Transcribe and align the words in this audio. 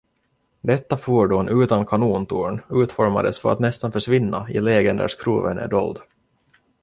Detta 0.61 0.97
fordon 0.97 1.49
utan 1.61 1.85
kanontorn 1.85 2.61
utformades 2.69 3.39
för 3.39 3.51
att 3.51 3.59
nästan 3.59 3.91
försvinna 3.91 4.49
i 4.49 4.59
lägen 4.61 4.97
där 4.97 5.07
skroven 5.07 5.57
är 5.57 5.67
dold. 5.67 5.99